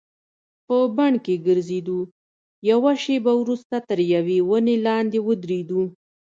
په 0.67 0.77
بڼ 0.97 1.13
کې 1.25 1.35
ګرځېدو، 1.47 1.99
یوه 2.69 2.91
شیبه 3.03 3.33
وروسته 3.41 3.75
تر 3.87 3.99
یوې 4.13 4.39
ونې 4.49 4.75
لاندې 4.87 5.19
ودریدو. 5.27 5.81